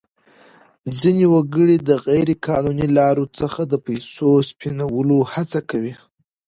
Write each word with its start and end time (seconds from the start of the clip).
ځینې 0.99 1.25
وګړي 1.33 1.77
د 1.89 1.91
غیر 2.07 2.29
قانوني 2.47 2.87
لارو 2.97 3.25
څخه 3.39 3.61
د 3.71 3.73
پیسو 3.85 4.29
سپینولو 4.49 5.17
هڅه 5.33 5.59
کوي. 5.69 5.93